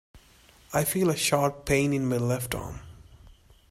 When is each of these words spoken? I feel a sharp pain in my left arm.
I 0.73 0.83
feel 0.83 1.11
a 1.11 1.15
sharp 1.15 1.63
pain 1.67 1.93
in 1.93 2.09
my 2.09 2.17
left 2.17 2.55
arm. 2.55 2.79